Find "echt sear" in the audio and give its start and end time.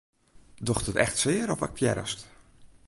1.03-1.49